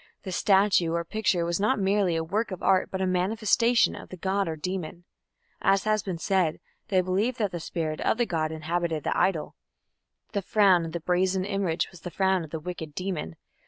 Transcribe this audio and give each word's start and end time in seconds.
The 0.23 0.31
statue 0.31 0.93
or 0.93 1.05
picture 1.05 1.45
was 1.45 1.59
not 1.59 1.77
merely 1.77 2.15
a 2.15 2.23
work 2.23 2.49
of 2.49 2.63
art 2.63 2.89
but 2.89 3.01
a 3.01 3.05
manifestation 3.05 3.95
of 3.95 4.09
the 4.09 4.17
god 4.17 4.47
or 4.47 4.55
demon. 4.55 5.03
As 5.61 5.83
has 5.83 6.01
been 6.01 6.17
said, 6.17 6.59
they 6.87 7.01
believed 7.01 7.37
that 7.37 7.51
the 7.51 7.59
spirit 7.59 8.01
of 8.01 8.17
the 8.17 8.25
god 8.25 8.51
inhabited 8.51 9.03
the 9.03 9.15
idol; 9.15 9.53
the 10.31 10.41
frown 10.41 10.85
of 10.87 10.91
the 10.93 11.01
brazen 11.01 11.45
image 11.45 11.91
was 11.91 12.01
the 12.01 12.09
frown 12.09 12.43
of 12.43 12.49
the 12.49 12.59
wicked 12.59 12.95
demon. 12.95 13.35